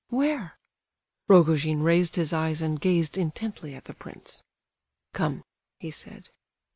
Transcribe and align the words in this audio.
"Where?" 0.09 0.57
Rogojin 1.27 1.83
raised 1.83 2.15
his 2.15 2.33
eyes 2.33 2.59
and 2.63 2.81
gazed 2.81 3.19
intently 3.19 3.75
at 3.75 3.85
the 3.85 3.93
prince. 3.93 4.43
"Come," 5.13 5.43
he 5.77 5.91
said. 5.91 6.29